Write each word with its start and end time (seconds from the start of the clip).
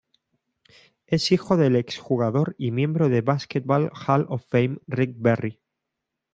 Es 1.05 1.31
hijo 1.31 1.57
del 1.57 1.75
exjugador 1.75 2.55
y 2.57 2.71
miembro 2.71 3.07
del 3.07 3.21
Basketball 3.21 3.91
Hall 4.07 4.25
of 4.29 4.43
Fame 4.49 4.79
Rick 4.87 5.13
Barry. 5.19 5.61